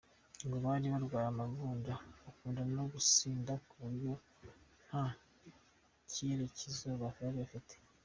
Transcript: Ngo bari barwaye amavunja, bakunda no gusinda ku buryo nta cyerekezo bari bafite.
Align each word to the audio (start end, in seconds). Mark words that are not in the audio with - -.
Ngo 0.45 0.57
bari 0.65 0.87
barwaye 0.93 1.27
amavunja, 1.33 1.93
bakunda 2.23 2.61
no 2.75 2.83
gusinda 2.93 3.53
ku 3.67 3.73
buryo 3.81 4.11
nta 4.87 5.05
cyerekezo 6.11 6.89
bari 7.03 7.27
bafite. 7.39 7.73